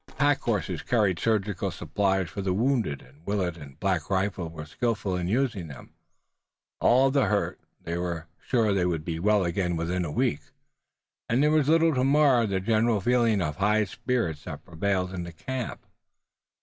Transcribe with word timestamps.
The 0.07 0.13
pack 0.13 0.41
horses 0.41 0.81
carried 0.81 1.19
surgical 1.19 1.69
supplies 1.69 2.27
for 2.31 2.41
the 2.41 2.53
wounded, 2.55 3.03
and 3.03 3.23
Willet 3.23 3.55
and 3.55 3.79
Black 3.79 4.09
Rifle 4.09 4.49
were 4.49 4.65
skillful 4.65 5.15
in 5.15 5.27
using 5.27 5.67
them. 5.67 5.93
All 6.79 7.09
of 7.09 7.13
the 7.13 7.25
hurt, 7.25 7.59
they 7.83 7.99
were 7.99 8.25
sure 8.39 8.73
would 8.73 9.05
be 9.05 9.19
well 9.19 9.45
again 9.45 9.75
within 9.75 10.03
a 10.03 10.11
week, 10.11 10.41
and 11.29 11.43
there 11.43 11.51
was 11.51 11.69
little 11.69 11.93
to 11.93 12.03
mar 12.03 12.47
the 12.47 12.59
general 12.59 12.99
feeling 12.99 13.43
of 13.43 13.57
high 13.57 13.83
spirits 13.83 14.45
that 14.45 14.65
prevailed 14.65 15.13
in 15.13 15.21
the 15.23 15.31
camp. 15.33 15.85